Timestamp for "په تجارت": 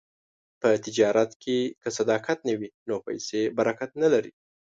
0.61-1.31